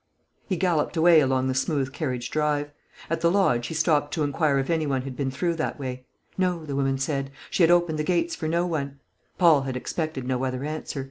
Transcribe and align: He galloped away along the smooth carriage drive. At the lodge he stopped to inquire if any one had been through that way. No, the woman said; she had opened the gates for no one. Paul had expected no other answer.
He 0.49 0.57
galloped 0.57 0.97
away 0.97 1.19
along 1.19 1.47
the 1.47 1.53
smooth 1.53 1.93
carriage 1.93 2.31
drive. 2.31 2.71
At 3.07 3.21
the 3.21 3.29
lodge 3.29 3.67
he 3.67 3.75
stopped 3.75 4.11
to 4.15 4.23
inquire 4.23 4.57
if 4.57 4.71
any 4.71 4.87
one 4.87 5.03
had 5.03 5.15
been 5.15 5.29
through 5.29 5.53
that 5.57 5.77
way. 5.79 6.05
No, 6.39 6.65
the 6.65 6.75
woman 6.75 6.97
said; 6.97 7.29
she 7.51 7.61
had 7.61 7.69
opened 7.69 7.99
the 7.99 8.03
gates 8.03 8.35
for 8.35 8.47
no 8.47 8.65
one. 8.65 8.99
Paul 9.37 9.61
had 9.61 9.77
expected 9.77 10.27
no 10.27 10.43
other 10.43 10.63
answer. 10.63 10.99